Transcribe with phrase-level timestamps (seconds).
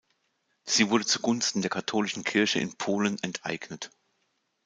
[0.63, 3.91] Sie wurde zugunsten der katholischen Kirche in Polen enteignet.